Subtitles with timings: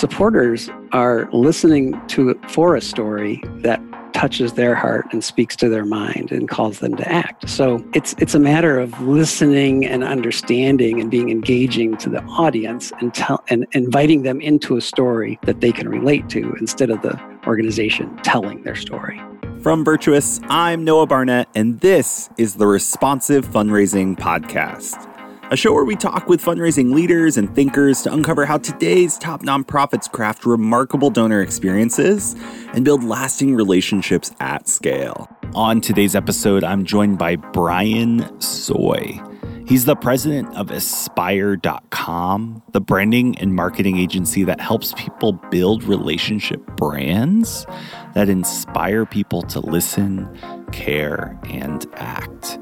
[0.00, 3.78] supporters are listening to for a story that
[4.14, 7.46] touches their heart and speaks to their mind and calls them to act.
[7.48, 12.92] So it's it's a matter of listening and understanding and being engaging to the audience
[13.00, 17.02] and tell and inviting them into a story that they can relate to instead of
[17.02, 19.20] the organization telling their story.
[19.60, 25.09] From Virtuous, I'm Noah Barnett, and this is the Responsive Fundraising Podcast
[25.50, 29.42] a show where we talk with fundraising leaders and thinkers to uncover how today's top
[29.42, 32.36] nonprofits craft remarkable donor experiences
[32.72, 35.28] and build lasting relationships at scale.
[35.56, 39.26] On today's episode, I'm joined by Brian Sooy.
[39.68, 46.64] He's the president of Aspire.com, the branding and marketing agency that helps people build relationship
[46.76, 47.66] brands
[48.14, 50.28] that inspire people to listen,
[50.70, 52.58] care, and act.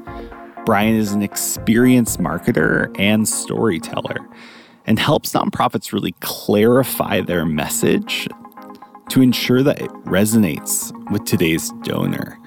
[0.69, 4.19] Brian is an experienced marketer and storyteller
[4.85, 8.27] and helps nonprofits really clarify their message
[9.09, 12.37] to ensure that it resonates with today's donor.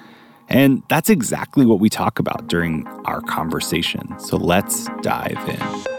[0.47, 4.17] And that's exactly what we talk about during our conversation.
[4.19, 5.92] So let's dive in.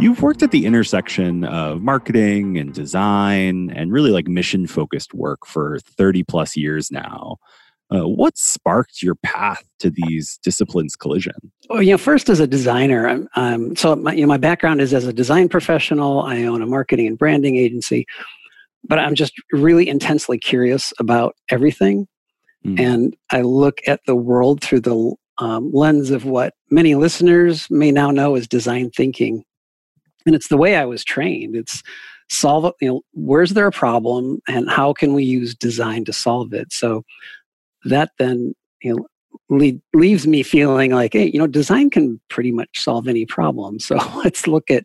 [0.00, 5.46] You've worked at the intersection of marketing and design and really like mission focused work
[5.46, 7.36] for 30 plus years now.
[7.94, 11.34] Uh, what sparked your path to these disciplines collision?
[11.68, 14.80] Well, you know, first as a designer, I'm, um, so my, you know, my background
[14.80, 16.22] is as a design professional.
[16.22, 18.06] I own a marketing and branding agency,
[18.82, 22.08] but I'm just really intensely curious about everything,
[22.64, 22.80] mm.
[22.80, 27.92] and I look at the world through the um, lens of what many listeners may
[27.92, 29.44] now know as design thinking
[30.26, 31.56] and it's the way i was trained.
[31.56, 31.82] It's
[32.28, 36.52] solve you know where's there a problem and how can we use design to solve
[36.52, 36.72] it?
[36.72, 37.04] So
[37.84, 39.06] that then you know
[39.48, 43.78] lead, leaves me feeling like hey you know design can pretty much solve any problem.
[43.78, 44.84] So let's look at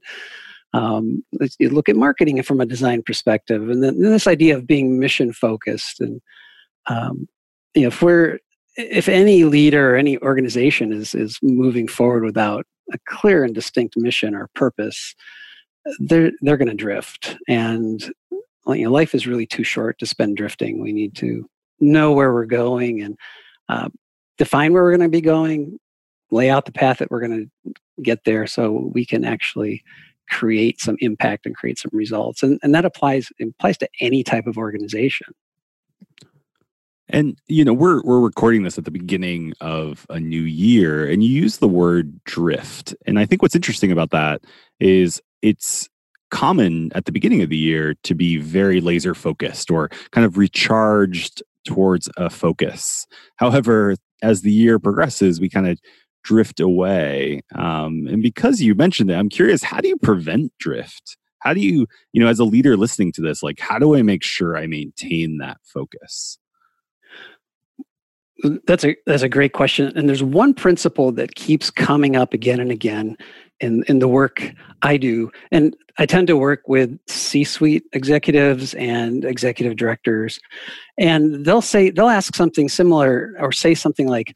[0.74, 5.00] um, let's look at marketing from a design perspective and then this idea of being
[5.00, 6.22] mission focused and
[6.88, 7.28] um,
[7.76, 8.40] you know if we're
[8.78, 13.98] if any leader or any organization is is moving forward without a clear and distinct
[13.98, 15.16] mission or purpose,
[16.00, 17.38] they're they're going to drift.
[17.48, 18.04] And
[18.68, 20.82] you know, life is really too short to spend drifting.
[20.82, 21.48] We need to
[21.80, 23.18] know where we're going and
[23.70, 23.90] uh,
[24.38, 25.80] define where we're going to be going,
[26.32, 29.84] lay out the path that we're going to get there, so we can actually
[30.30, 32.42] create some impact and create some results.
[32.44, 35.28] And and that applies applies to any type of organization.
[37.10, 41.24] And you know, we're we're recording this at the beginning of a new year and
[41.24, 42.96] you use the word drift.
[43.06, 44.42] And I think what's interesting about that
[44.80, 45.88] is it's
[46.32, 50.38] common at the beginning of the year to be very laser focused or kind of
[50.38, 53.06] recharged towards a focus.
[53.38, 55.80] However, as the year progresses, we kind of
[56.24, 57.42] drift away.
[57.54, 61.18] Um, and because you mentioned it, I'm curious, how do you prevent drift?
[61.40, 64.02] How do you, you know, as a leader listening to this, like, how do I
[64.02, 66.40] make sure I maintain that focus?
[68.68, 69.92] That's a that's a great question.
[69.96, 73.18] And there's one principle that keeps coming up again and again
[73.60, 74.52] in in the work
[74.82, 75.32] I do.
[75.52, 80.40] And I tend to work with C-suite executives and executive directors.
[81.00, 84.34] And they'll say they'll ask something similar or say something like,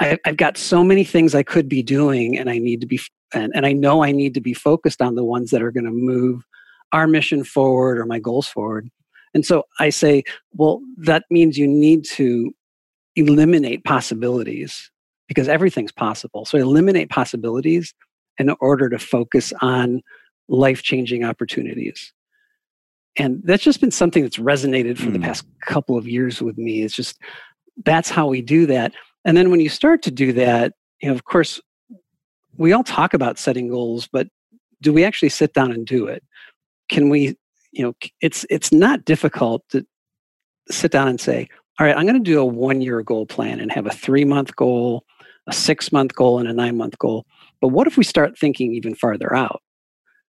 [0.00, 3.00] I, have got so many things I could be doing, and I need to be,
[3.32, 5.84] and, and I know I need to be focused on the ones that are going
[5.84, 6.44] to move
[6.92, 8.90] our mission forward or my goals forward.
[9.34, 10.22] And so I say,
[10.52, 12.52] well, that means you need to
[13.16, 14.90] eliminate possibilities
[15.28, 16.44] because everything's possible.
[16.44, 17.94] So eliminate possibilities
[18.38, 20.02] in order to focus on
[20.48, 22.12] life changing opportunities.
[23.16, 25.14] And that's just been something that's resonated for mm.
[25.14, 26.82] the past couple of years with me.
[26.82, 27.18] It's just
[27.84, 28.92] that's how we do that.
[29.24, 31.60] And then when you start to do that, you know, of course,
[32.56, 34.28] we all talk about setting goals, but
[34.80, 36.22] do we actually sit down and do it?
[36.88, 37.36] Can we
[37.74, 39.84] you know it's it's not difficult to
[40.70, 41.48] sit down and say
[41.78, 44.24] all right i'm going to do a one year goal plan and have a three
[44.24, 45.04] month goal
[45.46, 47.26] a six month goal and a nine month goal.
[47.60, 49.62] But what if we start thinking even farther out?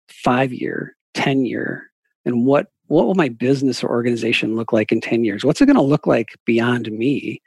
[0.08, 1.90] Five year ten year
[2.24, 5.44] and what what will my business or organization look like in 10 years?
[5.44, 7.40] What's it going to look like beyond me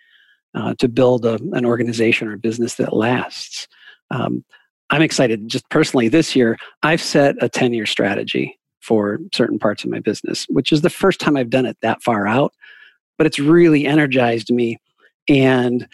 [0.55, 3.67] uh, to build a, an organization or business that lasts?
[4.11, 4.43] Um,
[4.89, 5.47] i'm excited.
[5.47, 9.99] Just personally this year i've set a 10 year strategy for certain parts of my
[9.99, 12.53] business, which is the first time I've done it that far out.
[13.17, 14.77] But it's really energized me
[15.29, 15.87] and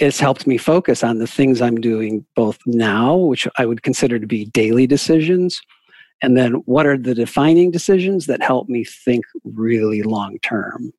[0.00, 4.18] it's helped me focus on the things I'm doing both now, which I would consider
[4.18, 5.60] to be daily decisions,
[6.22, 10.92] and then what are the defining decisions that help me think really long term.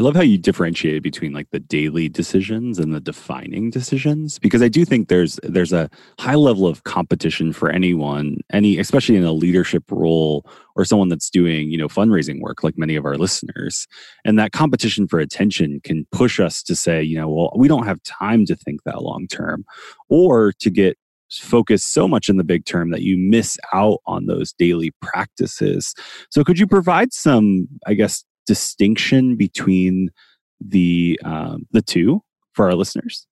[0.00, 4.62] I love how you differentiate between like the daily decisions and the defining decisions because
[4.62, 9.24] I do think there's there's a high level of competition for anyone, any especially in
[9.24, 13.18] a leadership role or someone that's doing, you know, fundraising work like many of our
[13.18, 13.86] listeners.
[14.24, 17.84] And that competition for attention can push us to say, you know, well, we don't
[17.84, 19.66] have time to think that long term
[20.08, 20.96] or to get
[21.30, 25.94] focused so much in the big term that you miss out on those daily practices.
[26.30, 30.10] So could you provide some, I guess, distinction between
[30.60, 33.28] the um, the two for our listeners?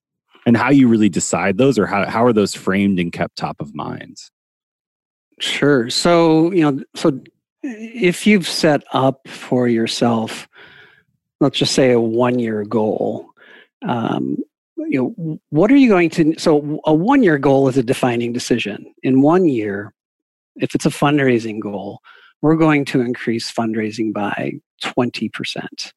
[0.47, 3.61] And how you really decide those or how, how are those framed and kept top
[3.61, 4.17] of mind?
[5.41, 5.91] Sure.
[5.91, 7.21] So you know so
[7.63, 10.49] if you've set up for yourself
[11.41, 13.31] let's just say a one year goal
[13.87, 14.37] um,
[14.77, 18.33] you know what are you going to so a one year goal is a defining
[18.33, 18.95] decision.
[19.03, 19.93] In one year
[20.57, 22.01] if it's a fundraising goal
[22.43, 24.53] we're going to increase fundraising by
[24.83, 25.93] 20%.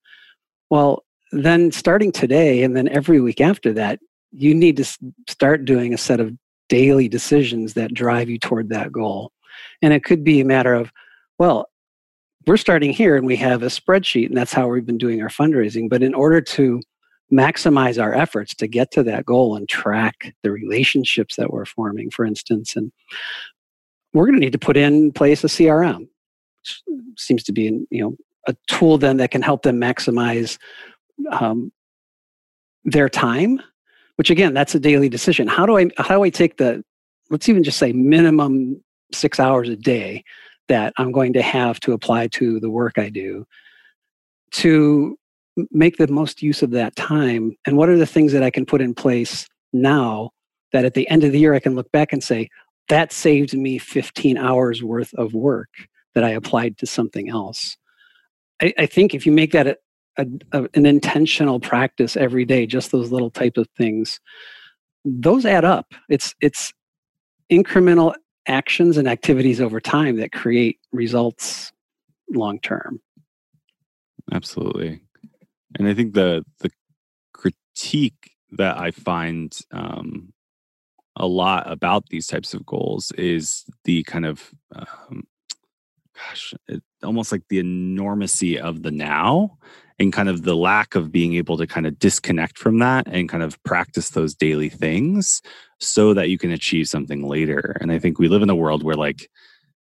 [0.69, 3.99] Well, then starting today and then every week after that,
[4.31, 4.85] you need to
[5.29, 6.33] start doing a set of
[6.69, 9.31] daily decisions that drive you toward that goal.
[9.81, 10.91] And it could be a matter of,
[11.38, 11.67] well,
[12.47, 15.29] we're starting here and we have a spreadsheet, and that's how we've been doing our
[15.29, 15.89] fundraising.
[15.89, 16.81] But in order to
[17.31, 22.09] maximize our efforts to get to that goal and track the relationships that we're forming,
[22.09, 22.91] for instance, and
[24.13, 26.07] we're going to need to put in place a CRM
[27.17, 28.15] seems to be you know
[28.47, 30.57] a tool then that can help them maximize
[31.31, 31.71] um,
[32.83, 33.61] their time
[34.21, 35.47] which again that's a daily decision.
[35.47, 36.83] How do i how do i take the
[37.31, 38.79] let's even just say minimum
[39.11, 40.23] six hours a day
[40.67, 43.47] that i'm going to have to apply to the work i do
[44.51, 45.17] to
[45.71, 47.55] make the most use of that time?
[47.65, 50.29] And what are the things that i can put in place now
[50.71, 52.47] that at the end of the year i can look back and say
[52.89, 55.69] that saved me 15 hours worth of work
[56.13, 57.77] that I applied to something else.
[58.61, 59.77] I, I think if you make that a,
[60.17, 64.19] a, a, an intentional practice every day, just those little type of things,
[65.05, 65.93] those add up.
[66.09, 66.73] It's it's
[67.51, 68.15] incremental
[68.47, 71.71] actions and activities over time that create results
[72.29, 73.01] long term.
[74.31, 75.01] Absolutely,
[75.77, 76.71] and I think the the
[77.33, 80.33] critique that I find um,
[81.15, 85.23] a lot about these types of goals is the kind of um,
[86.27, 89.57] gosh, it, almost like the enormity of the now
[90.00, 93.29] and kind of the lack of being able to kind of disconnect from that and
[93.29, 95.41] kind of practice those daily things
[95.79, 97.77] so that you can achieve something later.
[97.81, 99.29] And I think we live in a world where like,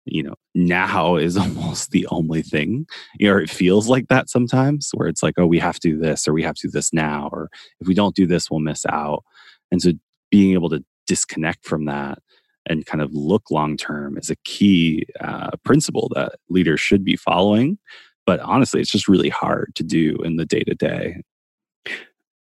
[0.06, 2.86] you know, now is almost the only thing,
[3.20, 5.98] you know, it feels like that sometimes where it's like, oh, we have to do
[5.98, 7.50] this or we have to do this now, or
[7.80, 9.24] if we don't do this, we'll miss out.
[9.72, 9.92] And so
[10.31, 12.20] being able to disconnect from that
[12.68, 17.16] and kind of look long term is a key uh, principle that leaders should be
[17.16, 17.78] following.
[18.26, 21.22] But honestly, it's just really hard to do in the day to day.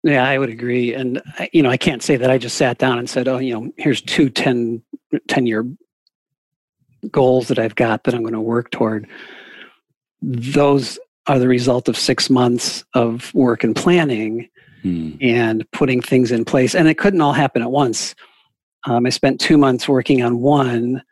[0.02, 0.94] Yeah, I would agree.
[0.94, 1.20] And,
[1.52, 3.72] you know, I can't say that I just sat down and said, oh, you know,
[3.76, 4.82] here's two 10,
[5.26, 5.66] 10 year
[7.10, 9.08] goals that I've got that I'm going to work toward.
[10.22, 14.48] Those are the result of six months of work and planning
[14.82, 15.12] hmm.
[15.20, 16.74] and putting things in place.
[16.74, 18.14] And it couldn't all happen at once.
[18.86, 21.02] Um, I spent two months working on one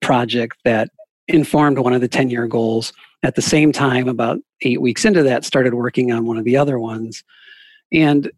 [0.00, 0.90] project that
[1.28, 2.92] informed one of the 10 year goals.
[3.22, 6.56] At the same time, about eight weeks into that, started working on one of the
[6.56, 7.24] other ones.
[7.92, 8.30] And,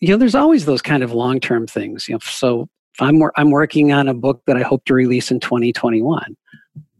[0.00, 2.08] you know, there's always those kind of long term things.
[2.08, 5.30] You know, so if I'm, I'm working on a book that I hope to release
[5.30, 6.36] in 2021,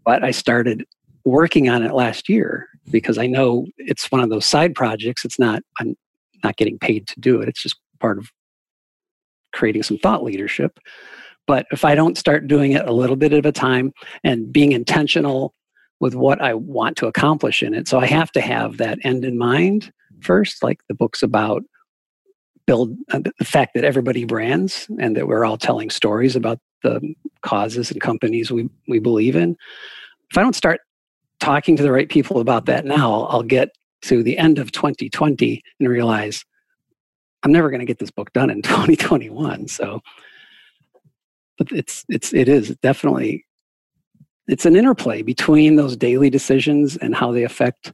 [0.05, 0.87] but I started
[1.25, 5.25] working on it last year because I know it's one of those side projects.
[5.25, 5.97] It's not, I'm
[6.43, 7.49] not getting paid to do it.
[7.49, 8.31] It's just part of
[9.55, 10.79] creating some thought leadership.
[11.47, 13.93] But if I don't start doing it a little bit at a time
[14.23, 15.55] and being intentional
[16.01, 19.25] with what I want to accomplish in it, so I have to have that end
[19.25, 21.63] in mind first, like the book's about
[22.67, 27.15] build uh, the fact that everybody brands and that we're all telling stories about the
[27.43, 29.57] causes and companies we, we believe in.
[30.31, 30.81] If I don't start
[31.41, 33.71] talking to the right people about that now, I'll get
[34.03, 36.45] to the end of 2020 and realize
[37.45, 39.69] I'm never going to get this book done in 2021.
[39.69, 40.01] So,
[41.59, 43.45] but it's it's it is definitely
[44.49, 47.93] it's an interplay between those daily decisions and how they affect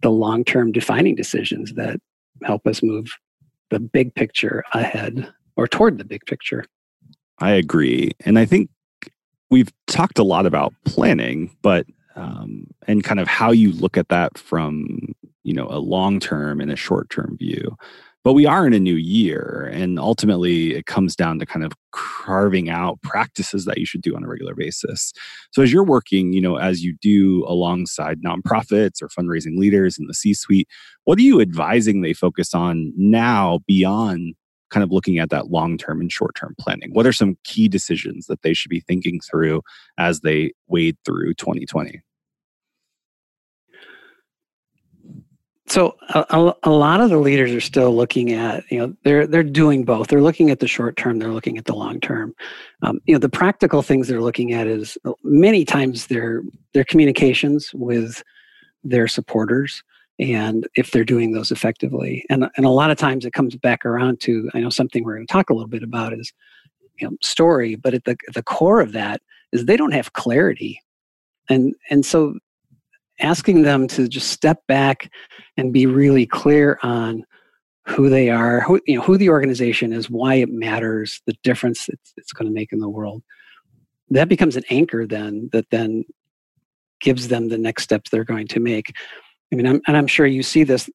[0.00, 2.00] the long-term defining decisions that
[2.42, 3.08] help us move
[3.70, 6.64] the big picture ahead or toward the big picture.
[7.38, 8.70] I agree, and I think
[9.50, 14.08] we've talked a lot about planning, but um, and kind of how you look at
[14.08, 17.76] that from you know a long term and a short term view
[18.24, 21.72] but we are in a new year and ultimately it comes down to kind of
[21.92, 25.12] carving out practices that you should do on a regular basis.
[25.52, 30.06] So as you're working you know as you do alongside nonprofits or fundraising leaders in
[30.06, 30.68] the c suite
[31.04, 34.34] what are you advising they focus on now beyond
[34.72, 36.90] kind of looking at that long term and short term planning?
[36.92, 39.62] What are some key decisions that they should be thinking through
[39.98, 42.00] as they wade through 2020
[45.72, 49.42] So a, a, lot of the leaders are still looking at, you know, they're they're
[49.42, 50.08] doing both.
[50.08, 51.18] They're looking at the short term.
[51.18, 52.34] They're looking at the long term.
[52.82, 56.42] Um, you know, the practical things they're looking at is uh, many times their
[56.74, 58.22] their communications with
[58.84, 59.82] their supporters
[60.18, 62.26] and if they're doing those effectively.
[62.28, 65.14] And and a lot of times it comes back around to I know something we're
[65.14, 66.34] going to talk a little bit about is
[66.98, 70.82] you know story, but at the the core of that is they don't have clarity.
[71.48, 72.34] And and so
[73.20, 75.10] asking them to just step back
[75.56, 77.24] and be really clear on
[77.86, 81.88] who they are, who, you know, who the organization is, why it matters, the difference
[81.88, 83.22] it's, it's going to make in the world.
[84.10, 86.04] That becomes an anchor then that then
[87.00, 88.92] gives them the next steps they're going to make.
[89.52, 90.88] I mean, I'm, and I'm sure you see this.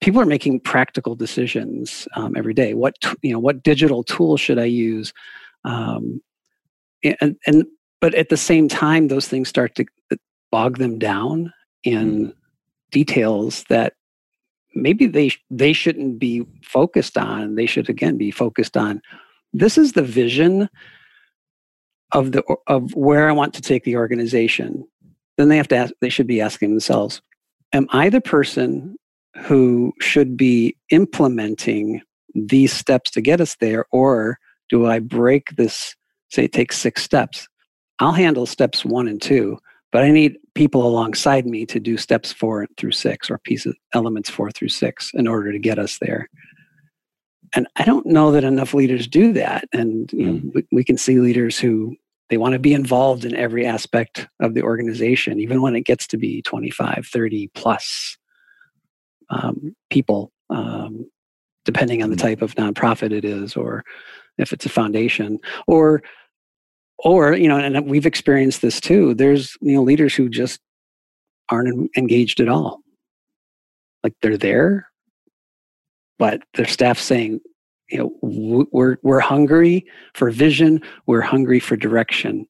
[0.00, 2.74] People are making practical decisions um, every day.
[2.74, 5.12] What you know, what digital tool should I use?
[5.64, 6.20] Um,
[7.04, 7.64] and and
[8.00, 10.16] but at the same time, those things start to uh,
[10.50, 11.52] bog them down
[11.84, 12.32] in
[12.90, 13.94] details that
[14.74, 19.00] maybe they they shouldn't be focused on they should again be focused on
[19.52, 20.68] this is the vision
[22.12, 24.86] of the of where i want to take the organization.
[25.38, 27.20] Then they have to ask they should be asking themselves
[27.72, 28.96] am i the person
[29.36, 32.02] who should be implementing
[32.34, 35.94] these steps to get us there or do i break this
[36.30, 37.46] say it takes six steps?
[37.98, 39.58] I'll handle steps one and two
[39.92, 44.30] but I need people alongside me to do steps four through six or pieces elements
[44.30, 46.28] four through six in order to get us there.
[47.54, 49.68] And I don't know that enough leaders do that.
[49.72, 50.54] And you know, mm.
[50.54, 51.94] we, we can see leaders who
[52.30, 56.06] they want to be involved in every aspect of the organization, even when it gets
[56.08, 58.16] to be 25, 30 plus
[59.28, 61.10] um, people, um,
[61.66, 62.22] depending on the mm.
[62.22, 63.84] type of nonprofit it is, or
[64.38, 66.02] if it's a foundation, or
[67.02, 70.60] or you know and we've experienced this too there's you know leaders who just
[71.50, 72.80] aren't engaged at all.
[74.02, 74.88] Like they're there
[76.18, 77.40] but their staff saying
[77.90, 82.46] you know we're we're hungry for vision we're hungry for direction.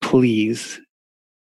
[0.00, 0.80] Please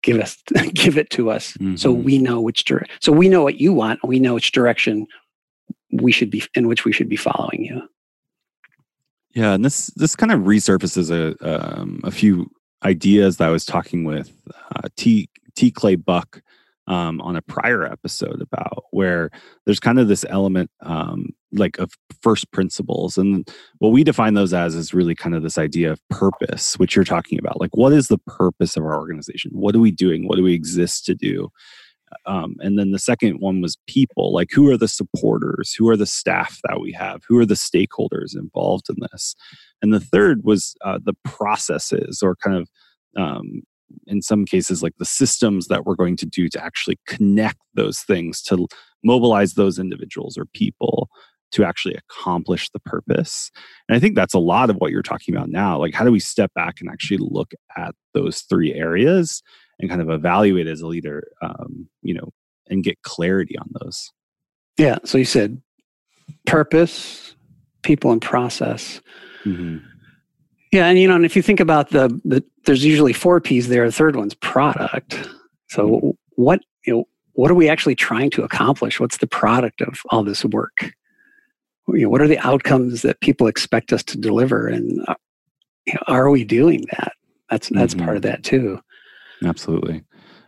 [0.03, 0.37] give us
[0.73, 1.75] give it to us mm-hmm.
[1.75, 5.07] so we know which direction so we know what you want we know which direction
[5.91, 7.81] we should be in which we should be following you
[9.33, 11.35] yeah, and this this kind of resurfaces a
[11.79, 12.49] um, a few
[12.83, 14.31] ideas that I was talking with
[14.75, 16.41] uh, T T Clay Buck
[16.87, 19.29] um, on a prior episode about where
[19.65, 24.53] there's kind of this element um, like of first principles, and what we define those
[24.53, 27.59] as is really kind of this idea of purpose, which you're talking about.
[27.59, 29.51] Like, what is the purpose of our organization?
[29.53, 30.27] What are we doing?
[30.27, 31.49] What do we exist to do?
[32.25, 35.97] Um, and then the second one was people like who are the supporters who are
[35.97, 39.35] the staff that we have who are the stakeholders involved in this
[39.81, 42.69] and the third was uh, the processes or kind of
[43.17, 43.63] um,
[44.07, 47.99] in some cases like the systems that we're going to do to actually connect those
[47.99, 48.67] things to
[49.03, 51.09] mobilize those individuals or people
[51.51, 53.51] to actually accomplish the purpose.
[53.89, 55.77] And I think that's a lot of what you're talking about now.
[55.77, 59.43] Like, how do we step back and actually look at those three areas
[59.81, 62.29] and kind of evaluate as a leader, um, you know,
[62.69, 64.11] and get clarity on those.
[64.77, 64.99] Yeah.
[65.03, 65.61] So you said
[66.45, 67.35] purpose,
[67.83, 69.01] people, and process.
[69.43, 69.77] Mm-hmm.
[70.71, 73.67] Yeah, and you know, and if you think about the, the there's usually four P's
[73.67, 73.85] there.
[73.85, 75.29] The third one's product.
[75.67, 76.09] So mm-hmm.
[76.35, 78.99] what you know, what are we actually trying to accomplish?
[78.99, 80.93] What's the product of all this work?
[81.87, 85.15] You know, what are the outcomes that people expect us to deliver, and uh,
[85.85, 87.13] you know, are we doing that?
[87.49, 88.05] That's that's mm-hmm.
[88.05, 88.79] part of that too.
[89.43, 90.03] Absolutely.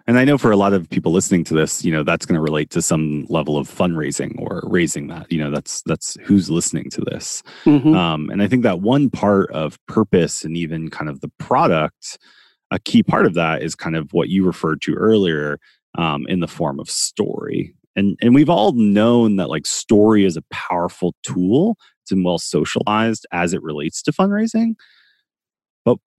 [0.06, 2.36] And I know for a lot of people listening to this, you know, that's going
[2.36, 5.32] to relate to some level of fundraising or raising that.
[5.32, 7.42] You know, that's that's who's listening to this.
[7.64, 7.96] Mm-hmm.
[7.96, 12.18] Um, and I think that one part of purpose and even kind of the product,
[12.70, 15.58] a key part of that is kind of what you referred to earlier
[15.98, 17.74] um, in the form of story.
[17.96, 21.78] And and we've all known that like story is a powerful tool.
[22.02, 24.76] It's well socialized as it relates to fundraising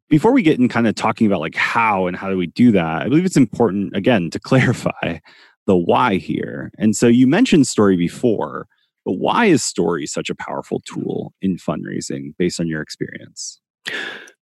[0.09, 2.73] before we get in kind of talking about like how and how do we do
[2.73, 5.19] that, I believe it's important again to clarify
[5.67, 6.71] the why here.
[6.79, 8.67] And so you mentioned story before,
[9.05, 13.61] but why is story such a powerful tool in fundraising based on your experience?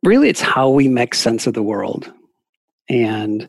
[0.03, 2.11] Really, it's how we make sense of the world.
[2.89, 3.47] And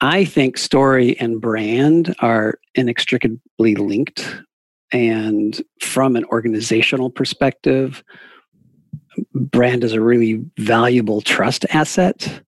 [0.00, 4.42] I think story and brand are inextricably linked.
[4.92, 8.02] and from an organizational perspective,
[9.34, 12.42] brand is a really valuable trust asset.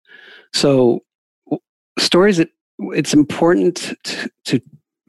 [0.52, 1.00] So,
[1.98, 4.60] stories that it's important to, to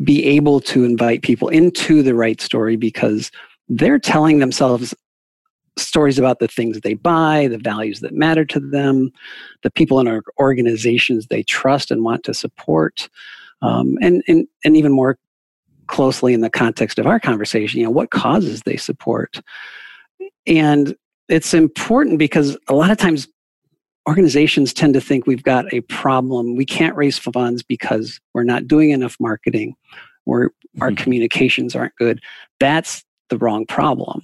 [0.03, 3.31] be able to invite people into the right story because
[3.69, 4.93] they're telling themselves
[5.77, 9.11] stories about the things they buy, the values that matter to them,
[9.63, 13.09] the people in our organizations they trust and want to support,
[13.61, 15.17] um, and, and, and even more
[15.87, 19.41] closely in the context of our conversation, you know, what causes they support.
[20.45, 20.95] And
[21.29, 23.27] it's important because a lot of times
[24.07, 26.55] organizations tend to think we've got a problem.
[26.55, 29.75] We can't raise funds because we're not doing enough marketing
[30.25, 30.51] or
[30.81, 31.01] our mm-hmm.
[31.01, 32.21] communications aren't good.
[32.59, 34.21] That's the wrong problem.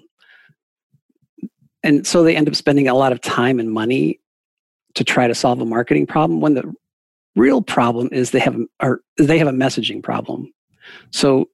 [1.83, 4.19] And so they end up spending a lot of time and money
[4.95, 6.73] to try to solve a marketing problem when the
[7.35, 10.51] real problem is they have or they have a messaging problem.
[11.11, 11.49] So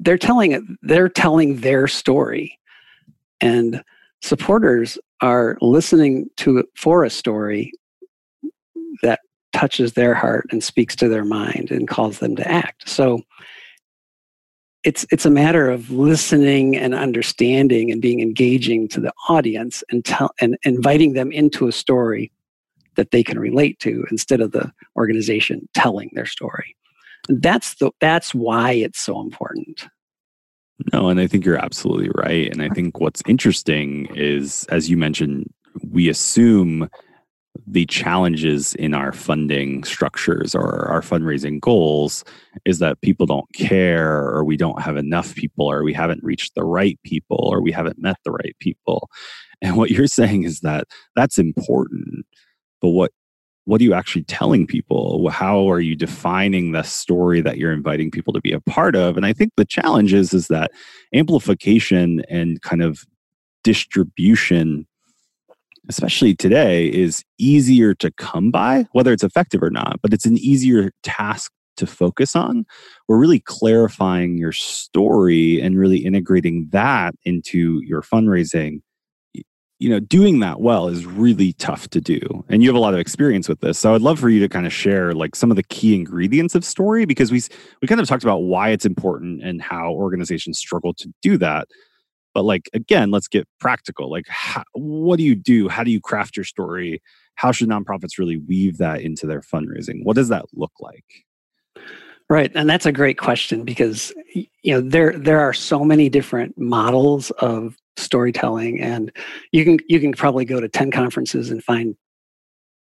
[0.00, 2.58] they're telling it they're telling their story
[3.40, 3.82] and
[4.22, 7.72] supporters are listening to for a story
[9.02, 9.20] that
[9.52, 12.88] touches their heart and speaks to their mind and calls them to act.
[12.88, 13.20] So
[14.84, 20.04] it's it's a matter of listening and understanding and being engaging to the audience and
[20.04, 22.30] tell and inviting them into a story
[22.96, 26.76] that they can relate to instead of the organization telling their story.
[27.28, 29.88] That's the that's why it's so important
[30.92, 32.50] no, and I think you're absolutely right.
[32.50, 35.52] And I think what's interesting is, as you mentioned,
[35.90, 36.88] we assume
[37.66, 42.24] the challenges in our funding structures or our fundraising goals
[42.64, 46.54] is that people don't care or we don't have enough people or we haven't reached
[46.54, 49.10] the right people or we haven't met the right people.
[49.60, 52.26] And what you're saying is that that's important.
[52.80, 53.10] But what
[53.68, 55.28] what are you actually telling people?
[55.28, 59.18] How are you defining the story that you're inviting people to be a part of?
[59.18, 60.70] And I think the challenge is, is that
[61.14, 63.04] amplification and kind of
[63.64, 64.86] distribution,
[65.90, 70.38] especially today, is easier to come by, whether it's effective or not, but it's an
[70.38, 72.64] easier task to focus on.
[73.06, 78.80] We're really clarifying your story and really integrating that into your fundraising
[79.78, 82.44] you know doing that well is really tough to do.
[82.48, 83.78] And you have a lot of experience with this.
[83.78, 86.54] So i'd love for you to kind of share like some of the key ingredients
[86.54, 87.42] of story because we
[87.80, 91.68] we kind of talked about why it's important and how organizations struggle to do that.
[92.34, 94.10] But like again let's get practical.
[94.10, 95.68] Like how, what do you do?
[95.68, 97.00] How do you craft your story?
[97.36, 100.02] How should nonprofits really weave that into their fundraising?
[100.02, 101.04] What does that look like?
[102.30, 106.58] Right, and that's a great question because you know there there are so many different
[106.58, 109.12] models of storytelling and
[109.52, 111.96] you can you can probably go to 10 conferences and find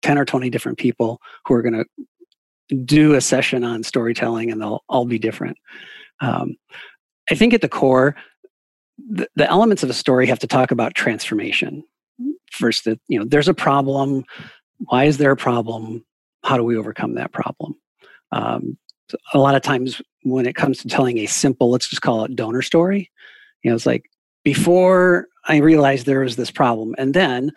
[0.02, 4.60] 10 or 20 different people who are going to do a session on storytelling and
[4.60, 5.56] they'll all be different.
[6.20, 6.56] Um,
[7.30, 8.14] i think at the core
[9.08, 11.82] the, the elements of a story have to talk about transformation.
[12.52, 14.24] First that you know there's a problem.
[14.78, 16.04] Why is there a problem?
[16.44, 17.74] How do we overcome that problem?
[18.30, 18.78] Um,
[19.32, 22.34] a lot of times when it comes to telling a simple let's just call it
[22.34, 23.10] donor story
[23.62, 24.10] you know it's like
[24.44, 26.94] before I realized there was this problem.
[26.98, 27.52] And then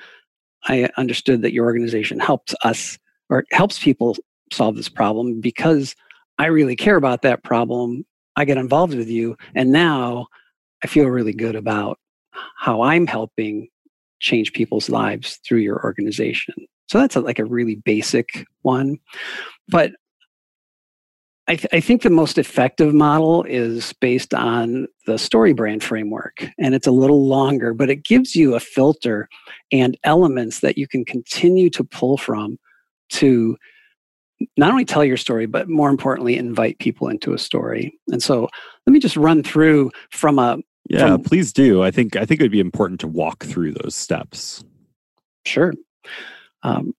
[0.66, 2.98] I understood that your organization helps us
[3.30, 4.16] or helps people
[4.52, 5.96] solve this problem because
[6.40, 8.06] I really care about that problem.
[8.36, 9.38] I get involved with you.
[9.56, 10.28] And now
[10.84, 12.00] I feel really good about
[12.58, 13.68] how I'm helping
[14.20, 16.54] change people's lives through your organization.
[16.88, 18.98] So that's a, like a really basic one.
[19.68, 19.92] But
[21.50, 26.76] I, th- I, think the most effective model is based on the StoryBrand framework and
[26.76, 29.30] it's a little longer but it gives you a filter
[29.72, 32.60] and elements that you can continue to pull from
[33.10, 33.58] to
[34.58, 37.98] not only tell your story but more importantly invite people into a story.
[38.10, 38.50] And so
[38.86, 41.84] let me just run through from a yeah from, please do.
[41.84, 44.64] I think i think it would be important to walk through those steps.
[45.46, 45.74] Sure.
[46.64, 46.94] Um,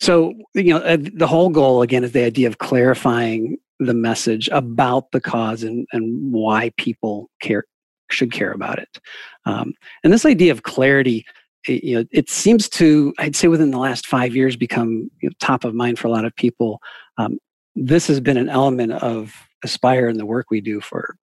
[0.00, 4.48] so you know uh, the whole goal again is the idea of clarifying the message
[4.52, 7.64] about the cause and, and why people care
[8.10, 8.98] should care about it.
[9.46, 9.72] Um,
[10.04, 11.24] and this idea of clarity,
[11.66, 15.28] it, you know, it seems to, I'd say, within the last five years, become you
[15.28, 16.80] know, top of mind for a lot of people.
[17.16, 17.38] Um,
[17.74, 21.16] this has been an element of Aspire and the work we do for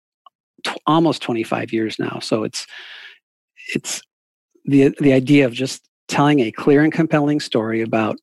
[0.64, 2.18] t- almost 25 years now.
[2.20, 2.66] So it's
[3.74, 4.00] it's
[4.64, 8.16] the the idea of just telling a clear and compelling story about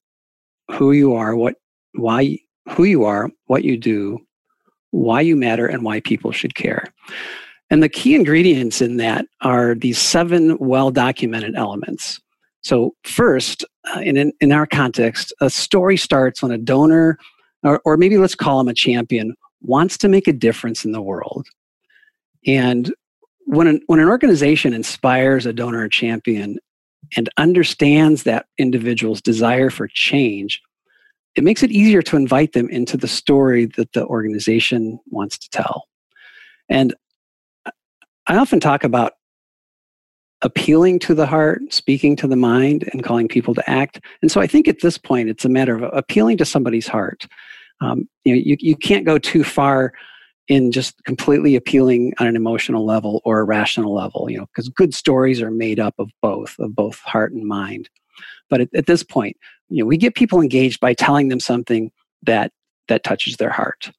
[0.71, 1.55] who you are, what
[1.95, 2.37] why
[2.69, 4.19] who you are, what you do,
[4.91, 6.86] why you matter, and why people should care.
[7.69, 12.19] And the key ingredients in that are these seven well documented elements.
[12.62, 17.17] So, first, uh, in, in our context, a story starts when a donor,
[17.63, 21.02] or, or maybe let's call him a champion, wants to make a difference in the
[21.02, 21.47] world.
[22.45, 22.93] And
[23.45, 26.58] when an, when an organization inspires a donor or champion
[27.17, 30.62] and understands that individual's desire for change,
[31.35, 35.49] it makes it easier to invite them into the story that the organization wants to
[35.49, 35.87] tell.
[36.69, 36.93] And
[38.27, 39.13] I often talk about
[40.41, 44.01] appealing to the heart, speaking to the mind, and calling people to act.
[44.21, 47.25] And so I think at this point, it's a matter of appealing to somebody's heart.
[47.81, 49.93] Um, you know, you, you can't go too far
[50.49, 54.67] in just completely appealing on an emotional level or a rational level, you know, because
[54.69, 57.89] good stories are made up of both, of both heart and mind.
[58.49, 59.38] But at, at this point,
[59.69, 61.91] you know, we get people engaged by telling them something
[62.23, 62.52] that
[62.88, 63.91] that touches their heart.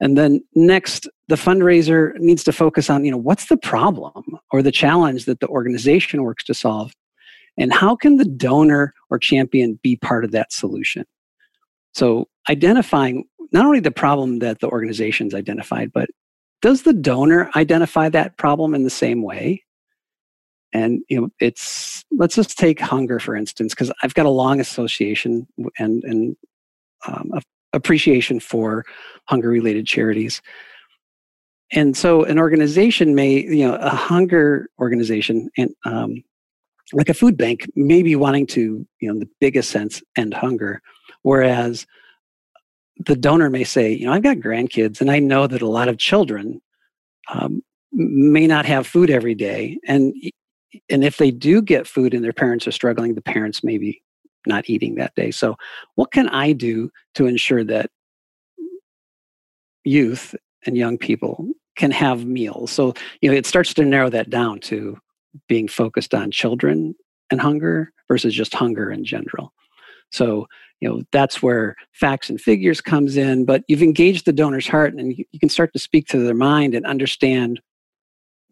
[0.00, 4.62] And then next, the fundraiser needs to focus on, you know, what's the problem or
[4.62, 6.92] the challenge that the organization works to solve?
[7.56, 11.04] And how can the donor or champion be part of that solution?
[11.92, 16.08] So identifying not only the problem that the organization's identified, but
[16.62, 19.62] does the donor identify that problem in the same way?
[20.72, 24.60] And you know, it's let's just take hunger for instance, because I've got a long
[24.60, 25.46] association
[25.78, 26.36] and and
[27.06, 27.30] um,
[27.72, 28.84] appreciation for
[29.26, 30.40] hunger-related charities.
[31.72, 36.22] And so, an organization may, you know, a hunger organization and um,
[36.92, 40.34] like a food bank may be wanting to, you know, in the biggest sense, end
[40.34, 40.82] hunger,
[41.22, 41.86] whereas
[43.06, 45.88] the donor may say, you know, I've got grandkids and I know that a lot
[45.88, 46.60] of children
[47.28, 49.78] um, may not have food every day.
[49.86, 50.14] And,
[50.88, 54.02] and if they do get food and their parents are struggling, the parents may be
[54.46, 55.30] not eating that day.
[55.30, 55.56] So,
[55.94, 57.90] what can I do to ensure that
[59.84, 60.34] youth
[60.66, 62.70] and young people can have meals?
[62.70, 64.98] So, you know, it starts to narrow that down to
[65.48, 66.94] being focused on children
[67.30, 69.52] and hunger versus just hunger in general.
[70.10, 70.46] So,
[70.80, 74.92] you know, that's where facts and figures comes in, but you've engaged the donor's heart
[74.94, 77.60] and you, can start to speak to their mind and understand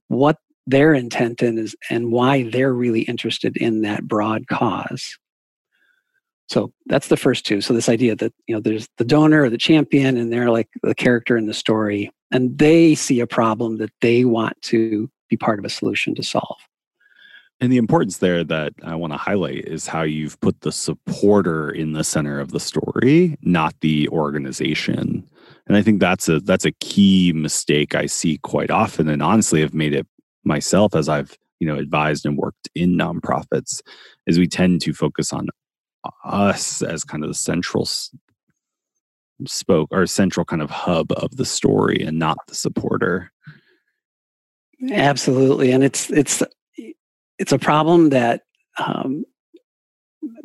[0.09, 5.19] what their intent is and why they're really interested in that broad cause.
[6.49, 7.61] So that's the first two.
[7.61, 10.69] So this idea that you know there's the donor or the champion, and they're like
[10.83, 15.37] the character in the story, and they see a problem that they want to be
[15.37, 16.59] part of a solution to solve.
[17.61, 21.71] And the importance there that I want to highlight is how you've put the supporter
[21.71, 25.29] in the center of the story, not the organization.
[25.67, 29.09] And I think that's a that's a key mistake I see quite often.
[29.09, 30.07] And honestly, I've made it
[30.45, 33.83] myself as I've you know advised and worked in nonprofits,
[34.27, 35.49] is we tend to focus on
[36.25, 37.87] us as kind of the central
[39.47, 43.31] spoke or central kind of hub of the story and not the supporter.
[44.91, 46.43] Absolutely, and it's it's
[47.39, 48.43] it's a problem that
[48.79, 49.25] um,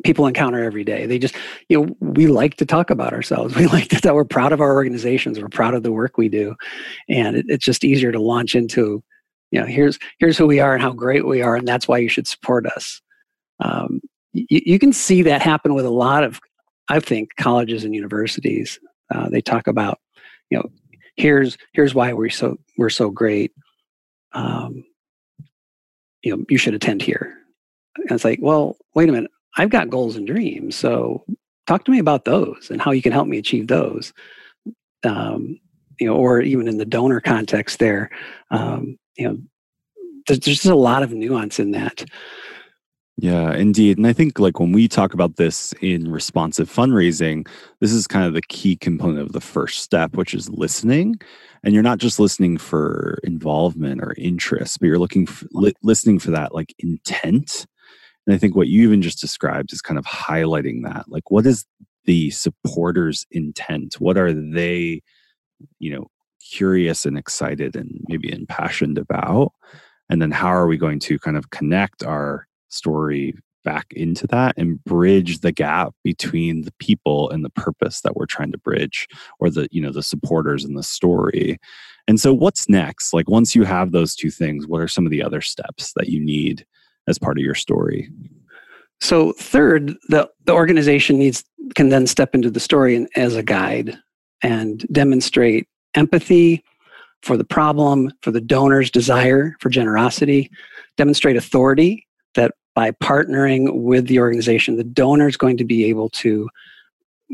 [0.04, 1.06] people encounter every day.
[1.06, 1.34] They just,
[1.68, 3.54] you know, we like to talk about ourselves.
[3.56, 5.40] We like to that we're proud of our organizations.
[5.40, 6.54] We're proud of the work we do,
[7.08, 9.02] and it, it's just easier to launch into,
[9.50, 11.98] you know, here's here's who we are and how great we are, and that's why
[11.98, 13.00] you should support us.
[13.60, 14.00] Um,
[14.32, 16.40] you, you can see that happen with a lot of,
[16.88, 18.78] I think, colleges and universities.
[19.14, 19.98] Uh, they talk about,
[20.50, 20.70] you know,
[21.16, 23.52] here's here's why we're so we're so great.
[24.32, 24.84] Um,
[26.22, 27.34] you know, you should attend here.
[27.96, 30.76] And it's like, well, wait a minute, I've got goals and dreams.
[30.76, 31.24] So
[31.66, 34.12] talk to me about those and how you can help me achieve those.
[35.04, 35.60] Um,
[35.98, 38.10] you know, or even in the donor context there,
[38.50, 39.38] um, you know,
[40.26, 42.04] there's, there's just a lot of nuance in that.
[43.18, 43.96] Yeah, indeed.
[43.96, 47.48] And I think like when we talk about this in responsive fundraising,
[47.80, 51.16] this is kind of the key component of the first step, which is listening.
[51.64, 56.18] And you're not just listening for involvement or interest, but you're looking for, li- listening
[56.18, 57.66] for that like intent.
[58.26, 61.06] And I think what you even just described is kind of highlighting that.
[61.08, 61.64] Like what is
[62.04, 63.94] the supporters intent?
[63.94, 65.00] What are they,
[65.78, 66.06] you know,
[66.50, 69.52] curious and excited and maybe impassioned about?
[70.08, 74.54] And then how are we going to kind of connect our story back into that
[74.56, 79.08] and bridge the gap between the people and the purpose that we're trying to bridge
[79.40, 81.58] or the you know the supporters and the story?
[82.08, 83.12] And so what's next?
[83.12, 86.08] Like once you have those two things what are some of the other steps that
[86.08, 86.64] you need
[87.08, 88.08] as part of your story?
[89.00, 93.42] So third the, the organization needs can then step into the story and, as a
[93.42, 93.98] guide
[94.42, 96.62] and demonstrate empathy
[97.22, 100.50] for the problem for the donor's desire for generosity
[100.96, 106.10] demonstrate authority that by partnering with the organization, the donor is going to be able
[106.10, 106.48] to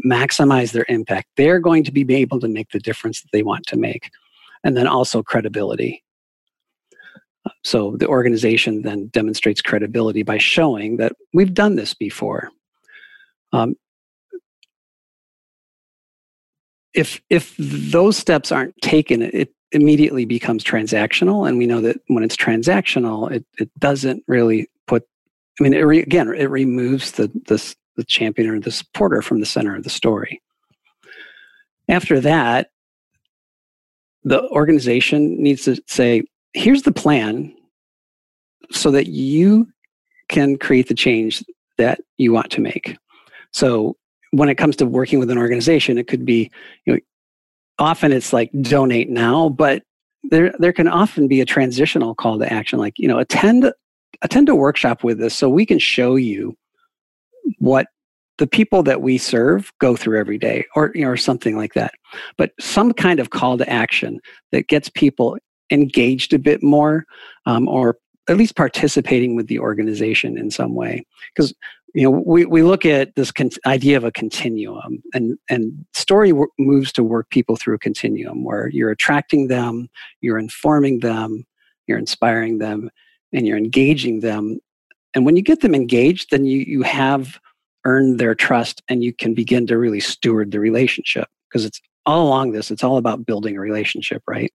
[0.06, 1.28] maximize their impact.
[1.36, 4.10] They're going to be able to make the difference that they want to make.
[4.64, 6.02] And then also credibility.
[7.64, 12.50] So the organization then demonstrates credibility by showing that we've done this before.
[13.52, 13.74] Um,
[16.94, 21.48] if if those steps aren't taken, it immediately becomes transactional.
[21.48, 25.06] And we know that when it's transactional, it, it doesn't really put,
[25.58, 29.40] I mean, it re, again, it removes the, the, the champion or the supporter from
[29.40, 30.42] the center of the story.
[31.88, 32.70] After that,
[34.24, 37.54] the organization needs to say, here's the plan
[38.70, 39.66] so that you
[40.28, 41.42] can create the change
[41.78, 42.96] that you want to make.
[43.52, 43.96] So
[44.32, 46.50] when it comes to working with an organization, it could be,
[46.84, 47.00] you know,
[47.78, 49.82] often it's like donate now, but
[50.24, 53.72] there there can often be a transitional call to action, like you know, attend
[54.22, 56.56] attend a workshop with us so we can show you
[57.58, 57.86] what
[58.38, 61.74] the people that we serve go through every day or you know or something like
[61.74, 61.92] that.
[62.38, 64.20] But some kind of call to action
[64.52, 65.36] that gets people
[65.70, 67.04] engaged a bit more
[67.46, 71.04] um, or at least participating with the organization in some way.
[71.34, 71.52] Because
[71.94, 76.30] you know we, we look at this con- idea of a continuum and and story
[76.30, 79.88] w- moves to work people through a continuum where you're attracting them
[80.20, 81.44] you're informing them
[81.86, 82.90] you're inspiring them
[83.32, 84.58] and you're engaging them.
[85.14, 87.38] And when you get them engaged then you you have
[87.84, 92.26] earned their trust and you can begin to really steward the relationship because it's all
[92.26, 94.52] along this it's all about building a relationship right?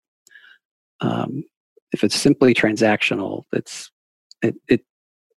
[1.00, 1.43] Um,
[1.91, 3.91] if it's simply transactional it's
[4.41, 4.82] it, it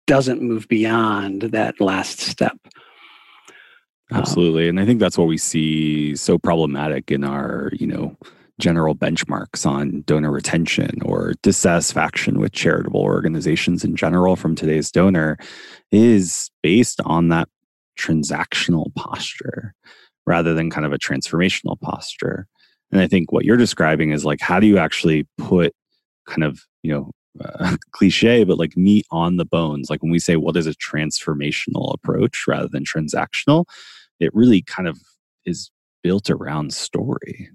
[0.10, 2.58] doesn't move beyond that last step.
[4.12, 4.64] Um, Absolutely.
[4.64, 8.18] Um, and I think that's what we see so problematic in our, you know,
[8.60, 15.38] general benchmarks on donor retention or dissatisfaction with charitable organizations in general from today's donor
[15.92, 17.48] is based on that
[17.98, 19.76] transactional posture
[20.26, 22.48] rather than kind of a transformational posture.
[22.92, 25.72] And I think what you're describing is like, how do you actually put
[26.28, 27.12] kind of, you know,
[27.44, 29.90] uh, cliche, but like meat on the bones.
[29.90, 33.66] Like when we say what is a transformational approach rather than transactional,
[34.20, 35.00] it really kind of
[35.46, 35.72] is
[36.04, 37.50] built around story.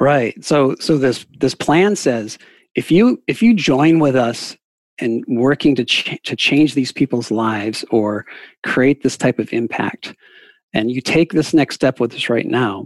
[0.00, 0.42] Right.
[0.44, 2.38] So so this this plan says
[2.74, 4.56] if you if you join with us
[4.98, 8.26] in working to ch- to change these people's lives or
[8.64, 10.14] create this type of impact
[10.72, 12.84] and you take this next step with us right now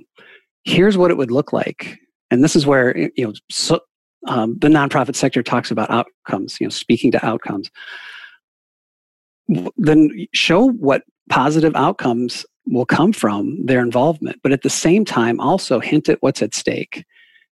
[0.65, 1.99] here's what it would look like
[2.31, 3.81] and this is where you know so,
[4.27, 7.71] um, the nonprofit sector talks about outcomes, you know, speaking to outcomes.
[9.77, 15.41] Then show what positive outcomes will come from their involvement, but at the same time,
[15.41, 17.05] also hint at what's at stake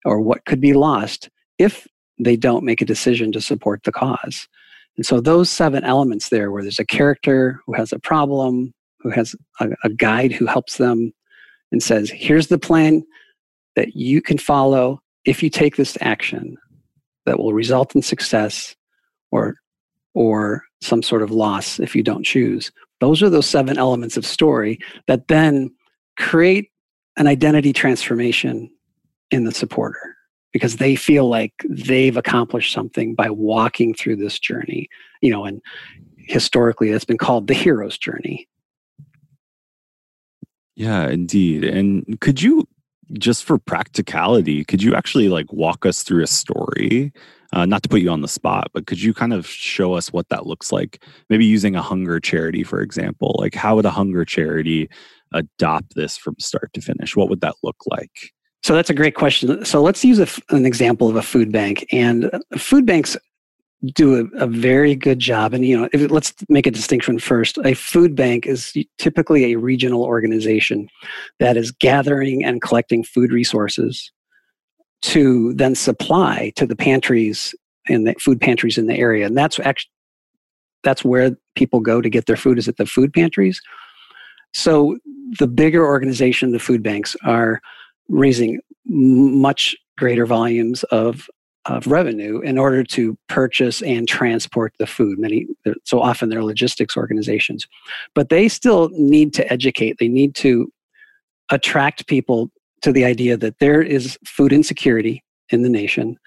[0.04, 1.88] or what could be lost if
[2.20, 4.48] they don't make a decision to support the cause.
[4.98, 9.10] And so, those seven elements there, where there's a character who has a problem, who
[9.10, 11.14] has a, a guide who helps them
[11.72, 13.04] and says, here's the plan
[13.76, 16.58] that you can follow if you take this action
[17.26, 18.76] that will result in success
[19.32, 19.56] or
[20.14, 24.26] or some sort of loss if you don't choose those are those seven elements of
[24.26, 25.70] story that then
[26.18, 26.72] create
[27.18, 28.70] an identity transformation
[29.32, 30.16] in the supporter
[30.54, 34.88] because they feel like they've accomplished something by walking through this journey
[35.22, 35.62] you know and
[36.28, 38.48] historically it's been called the hero's journey.
[40.76, 41.64] Yeah indeed.
[41.64, 42.68] And could you
[43.14, 47.12] just for practicality, could you actually like walk us through a story?
[47.54, 50.12] Uh, not to put you on the spot, but could you kind of show us
[50.12, 51.02] what that looks like?
[51.30, 53.36] Maybe using a hunger charity, for example.
[53.40, 54.90] Like, how would a hunger charity
[55.34, 57.16] adopt this from start to finish?
[57.16, 58.34] What would that look like?
[58.64, 59.64] So that's a great question.
[59.64, 61.86] So let's use an example of a food bank.
[61.92, 63.16] And uh, food banks
[63.94, 65.54] do a, a, very good job.
[65.54, 67.58] And you know, if, let's make a distinction first.
[67.64, 70.90] A food bank is typically a regional organization
[71.40, 74.12] that is gathering and collecting food resources
[75.02, 77.54] to then supply to the pantries
[77.88, 79.26] and the food pantries in the area.
[79.26, 79.92] And that's actually
[80.84, 83.60] that's where people go to get their food is at the food pantries.
[84.54, 84.98] So
[85.40, 87.60] the bigger organization, the food banks, are
[88.08, 91.28] raising much greater volumes of
[91.66, 95.18] of revenue in order to purchase and transport the food.
[95.18, 95.48] Many,
[95.84, 97.68] so often they're logistics organizations,
[98.14, 99.98] but they still need to educate.
[100.00, 100.72] They need to
[101.52, 102.52] attract people
[102.82, 106.18] to the idea that there is food insecurity in the nation,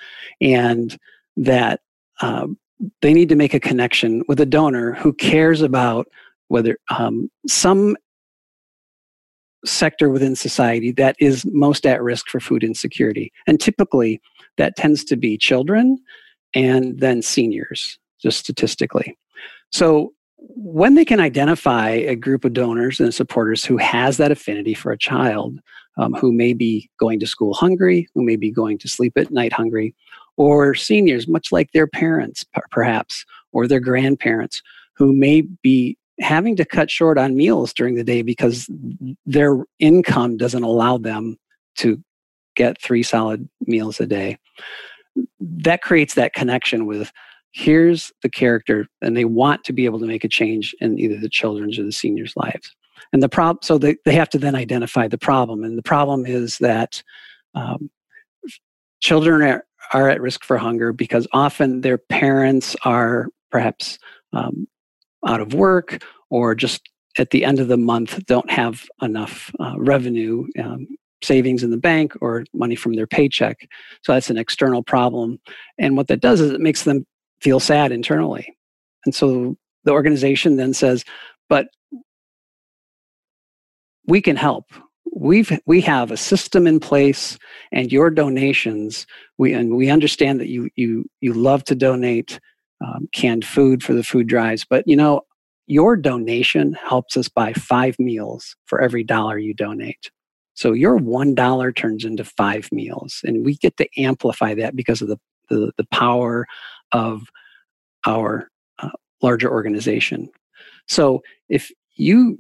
[0.41, 0.97] and
[1.37, 1.81] that
[2.21, 2.59] um,
[3.03, 6.09] they need to make a connection with a donor who cares about
[6.49, 7.97] whether um, some
[9.65, 13.33] sector within society that is most at risk for food insecurity.
[13.47, 14.21] And typically,
[14.59, 15.99] that tends to be children
[16.55, 19.17] and then seniors, just statistically.
[19.73, 24.73] So, when they can identify a group of donors and supporters who has that affinity
[24.73, 25.59] for a child
[25.97, 29.33] um, who may be going to school hungry, who may be going to sleep at
[29.33, 29.95] night hungry,
[30.37, 34.63] or seniors, much like their parents, perhaps, or their grandparents,
[34.95, 38.71] who may be having to cut short on meals during the day because
[39.27, 41.37] their income doesn't allow them
[41.77, 42.03] to
[42.59, 44.37] get three solid meals a day.
[45.41, 47.13] That creates that connection with
[47.53, 51.19] here's the character, and they want to be able to make a change in either
[51.19, 52.75] the children's or the seniors' lives.
[53.13, 55.65] And the problem, so they, they have to then identify the problem.
[55.65, 57.03] And the problem is that
[57.55, 57.91] um,
[59.01, 63.99] children are, are at risk for hunger because often their parents are perhaps
[64.33, 64.67] um,
[65.27, 66.83] out of work or just
[67.17, 70.87] at the end of the month don't have enough uh, revenue um,
[71.23, 73.69] savings in the bank or money from their paycheck.
[74.03, 75.39] So that's an external problem.
[75.79, 77.07] And what that does is it makes them
[77.41, 78.57] feel sad internally.
[79.05, 81.05] And so the organization then says
[81.49, 81.69] but
[84.07, 84.67] we can help.
[85.15, 87.39] We've we have a system in place
[87.73, 89.07] and your donations.
[89.39, 92.39] We and we understand that you you you love to donate
[92.85, 95.23] um, canned food for the food drives but you know
[95.67, 100.11] your donation helps us buy five meals for every dollar you donate
[100.59, 105.01] so your one dollar turns into five meals and we get to amplify that because
[105.03, 105.19] of the
[105.49, 106.47] the, the power
[106.93, 107.23] of
[108.07, 108.91] our uh,
[109.23, 110.29] larger organization
[110.87, 112.37] so if you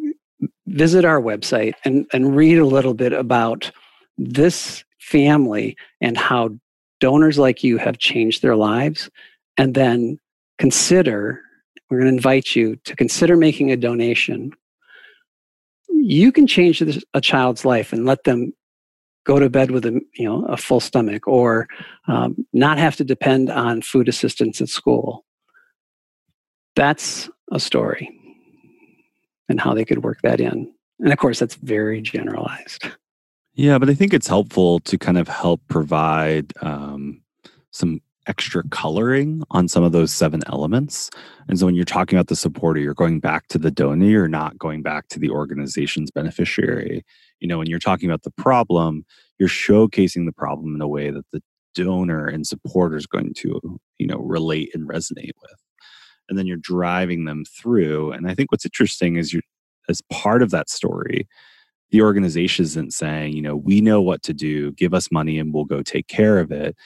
[0.66, 3.70] visit our website and, and read a little bit about
[4.16, 6.50] this family and how
[7.00, 9.10] donors like you have changed their lives.
[9.56, 10.18] And then
[10.58, 11.40] consider,
[11.88, 14.52] we're going to invite you to consider making a donation.
[15.88, 16.82] You can change
[17.14, 18.52] a child's life and let them
[19.24, 21.68] go to bed with a you know a full stomach or
[22.06, 25.24] um, not have to depend on food assistance at school
[26.78, 28.08] that's a story
[29.48, 30.72] and how they could work that in.
[31.00, 32.86] And of course, that's very generalized.
[33.54, 37.22] Yeah, but I think it's helpful to kind of help provide um,
[37.72, 41.10] some extra coloring on some of those seven elements.
[41.48, 44.28] And so when you're talking about the supporter, you're going back to the donor, you're
[44.28, 47.04] not going back to the organization's beneficiary.
[47.40, 49.04] You know, when you're talking about the problem,
[49.38, 51.42] you're showcasing the problem in a way that the
[51.74, 55.58] donor and supporter is going to, you know, relate and resonate with
[56.28, 58.12] and then you're driving them through.
[58.12, 59.42] And I think what's interesting is you're
[59.88, 61.26] as part of that story,
[61.90, 65.54] the organization isn't saying, you know, we know what to do, give us money and
[65.54, 66.76] we'll go take care of it.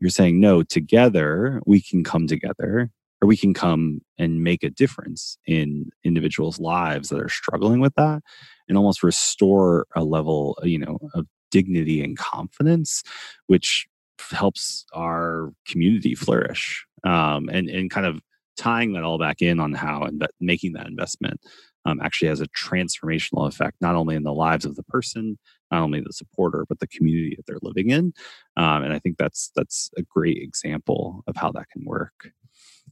[0.00, 2.90] You're saying, no, together we can come together
[3.22, 7.94] or we can come and make a difference in individuals' lives that are struggling with
[7.96, 8.22] that
[8.68, 13.02] and almost restore a level, you know, of dignity and confidence,
[13.46, 13.86] which
[14.30, 18.20] helps our community flourish um, and, and kind of
[18.56, 21.40] tying that all back in on how and making that investment
[21.86, 25.38] um, actually has a transformational effect, not only in the lives of the person,
[25.70, 28.12] not only the supporter, but the community that they're living in.
[28.56, 32.30] Um, and I think that's that's a great example of how that can work.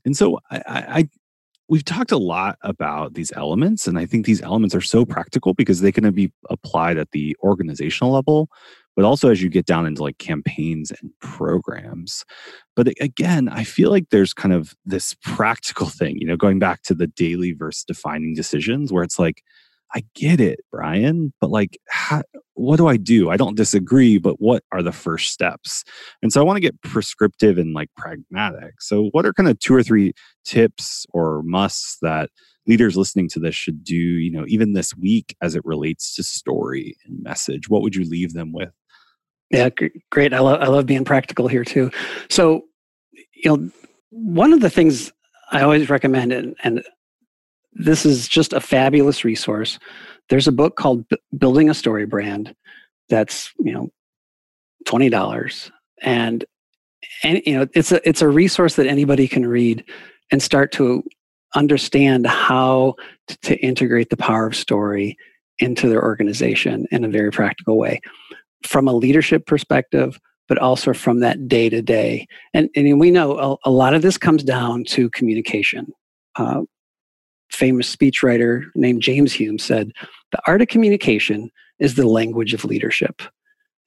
[0.04, 1.08] And so I, I
[1.68, 5.54] we've talked a lot about these elements, and I think these elements are so practical
[5.54, 8.48] because they can be applied at the organizational level,
[8.96, 12.24] but also as you get down into like campaigns and programs.
[12.74, 16.82] But again, I feel like there's kind of this practical thing, you know, going back
[16.84, 19.42] to the daily versus defining decisions where it's like,
[19.94, 22.22] I get it, Brian, but like, how,
[22.54, 23.30] what do I do?
[23.30, 25.84] I don't disagree, but what are the first steps?
[26.22, 28.80] And so I want to get prescriptive and like pragmatic.
[28.80, 30.12] So, what are kind of two or three
[30.44, 32.30] tips or musts that
[32.66, 36.22] leaders listening to this should do, you know, even this week as it relates to
[36.22, 37.68] story and message?
[37.68, 38.70] What would you leave them with?
[39.50, 39.70] Yeah,
[40.10, 40.34] great.
[40.34, 41.90] I love I love being practical here too.
[42.28, 42.64] So,
[43.12, 43.70] you know,
[44.10, 45.12] one of the things
[45.50, 46.82] I always recommend, and, and
[47.72, 49.78] this is just a fabulous resource.
[50.28, 52.54] There's a book called B- Building a StoryBrand
[53.08, 53.90] that's you know
[54.86, 55.70] twenty dollars,
[56.02, 56.44] and
[57.22, 59.84] and you know it's a it's a resource that anybody can read
[60.30, 61.02] and start to
[61.54, 62.94] understand how
[63.26, 65.16] to, to integrate the power of story
[65.58, 68.00] into their organization in a very practical way
[68.66, 72.26] from a leadership perspective, but also from that day to day.
[72.54, 75.92] And and we know a, a, lot of this comes down to communication.
[76.36, 76.62] Uh,
[77.50, 79.92] famous speechwriter named James Humes said,
[80.32, 83.22] "The art of communication is the language of leadership,"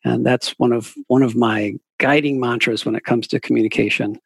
[0.04, 4.20] and that's one of one of my guiding mantras when it comes to communication.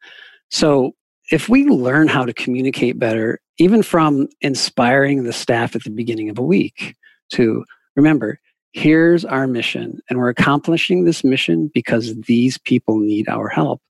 [0.50, 0.94] So
[1.30, 6.30] if we learn how to communicate better, even from inspiring the staff at the beginning
[6.30, 6.94] of a week
[7.32, 7.64] to
[7.96, 8.40] remember
[8.72, 13.80] here's our mission, and we're accomplishing this mission because these people need our help.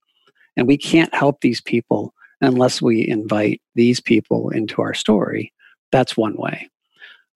[0.56, 5.52] And we can't help these people unless we invite these people into our story.
[5.92, 6.68] That's one way.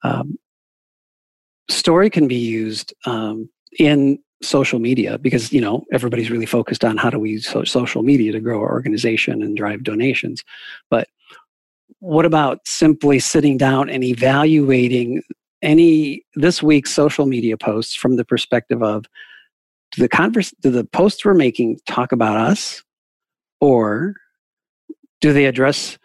[0.03, 0.39] Um,
[1.69, 3.49] story can be used um,
[3.79, 8.03] in social media because you know everybody's really focused on how do we use social
[8.03, 10.43] media to grow our organization and drive donations
[10.89, 11.09] but
[11.99, 15.23] what about simply sitting down and evaluating
[15.61, 19.05] any this week's social media posts from the perspective of
[19.93, 22.83] do the converse do the posts we're making talk about us
[23.61, 24.15] or
[25.21, 25.99] do they address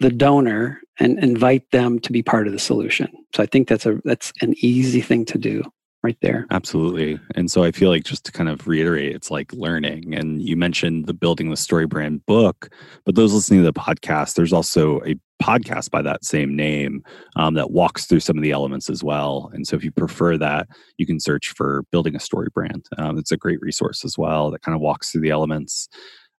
[0.00, 3.86] the donor and invite them to be part of the solution so i think that's
[3.86, 5.62] a that's an easy thing to do
[6.02, 9.52] right there absolutely and so i feel like just to kind of reiterate it's like
[9.52, 12.68] learning and you mentioned the building the StoryBrand book
[13.04, 17.02] but those listening to the podcast there's also a podcast by that same name
[17.36, 19.50] um, that walks through some of the elements as well.
[19.52, 22.82] And so, if you prefer that, you can search for building a StoryBrand.
[22.98, 25.88] Um, it's a great resource as well that kind of walks through the elements.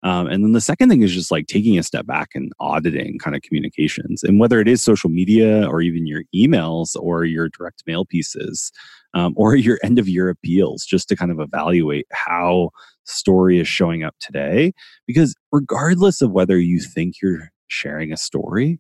[0.04, 3.18] Um, and then the second thing is just like taking a step back and auditing
[3.20, 4.22] kind of communications.
[4.22, 8.72] And whether it is social media or even your emails or your direct mail pieces
[9.14, 12.72] um, or your end of year appeals, just to kind of evaluate how
[13.06, 14.74] story is showing up today.
[15.08, 18.80] Because regardless of whether you think you're sharing a story,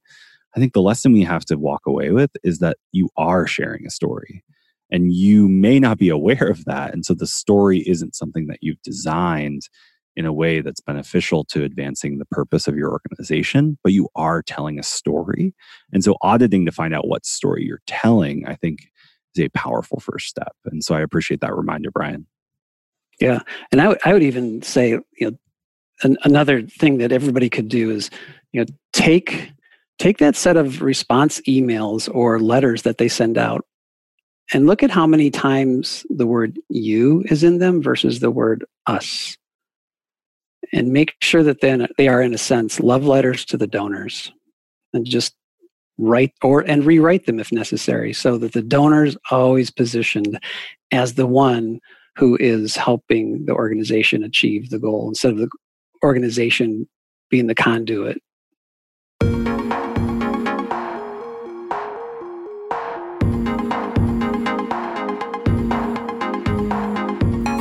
[0.55, 3.87] I think the lesson we have to walk away with is that you are sharing
[3.87, 4.43] a story
[4.91, 6.93] and you may not be aware of that.
[6.93, 9.63] And so the story isn't something that you've designed
[10.15, 14.41] in a way that's beneficial to advancing the purpose of your organization, but you are
[14.43, 15.53] telling a story.
[15.91, 18.79] And so auditing to find out what story you're telling, I think
[19.35, 20.55] is a powerful first step.
[20.65, 22.27] And so I appreciate that reminder, Brian.
[23.19, 23.39] Yeah.
[23.71, 25.37] And I, w- I would even say, you know,
[26.03, 28.09] an, another thing that everybody could do is
[28.51, 29.51] you know take
[29.99, 33.65] take that set of response emails or letters that they send out
[34.53, 38.65] and look at how many times the word you is in them versus the word
[38.87, 39.37] us
[40.71, 44.31] and make sure that then they are in a sense love letters to the donors
[44.93, 45.35] and just
[45.97, 50.39] write or and rewrite them if necessary so that the donors always positioned
[50.91, 51.79] as the one
[52.15, 55.49] who is helping the organization achieve the goal instead of the
[56.03, 56.87] organization
[57.29, 58.17] being the conduit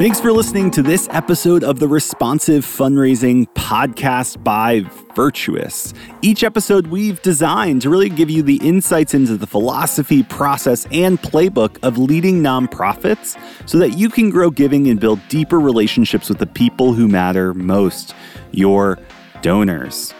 [0.03, 4.81] Thanks for listening to this episode of the Responsive Fundraising Podcast by
[5.15, 5.95] Virtuous.
[6.23, 11.23] Each episode we've designed to really give you the insights into the philosophy, process, and
[11.23, 16.39] playbook of leading nonprofits so that you can grow giving and build deeper relationships with
[16.39, 18.13] the people who matter most
[18.51, 18.99] your
[19.41, 20.13] donors.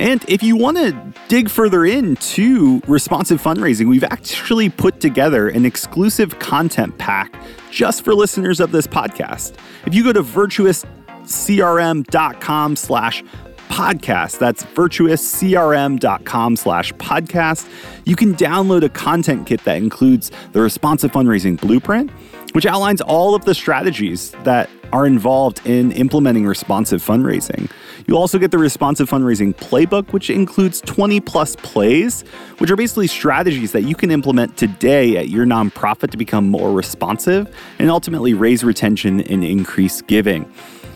[0.00, 5.64] And if you want to dig further into responsive fundraising, we've actually put together an
[5.64, 7.34] exclusive content pack
[7.72, 9.56] just for listeners of this podcast.
[9.86, 13.24] If you go to virtuouscrm.com slash
[13.68, 17.68] podcast, that's virtuouscrm.com slash podcast,
[18.04, 22.12] you can download a content kit that includes the responsive fundraising blueprint,
[22.52, 27.70] which outlines all of the strategies that are involved in implementing responsive fundraising.
[28.06, 32.22] You'll also get the responsive fundraising playbook, which includes 20 plus plays,
[32.58, 36.72] which are basically strategies that you can implement today at your nonprofit to become more
[36.72, 40.50] responsive and ultimately raise retention and increase giving.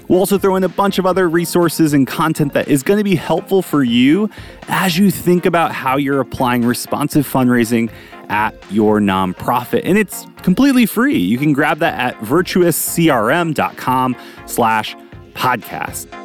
[0.09, 3.05] We'll also throw in a bunch of other resources and content that is going to
[3.05, 4.29] be helpful for you
[4.69, 7.91] as you think about how you're applying responsive fundraising
[8.33, 9.83] at your nonprofit.
[9.85, 11.19] And it's completely free.
[11.19, 14.17] You can grab that at virtuouscrm.com
[14.47, 14.97] slash
[15.35, 16.22] podcast.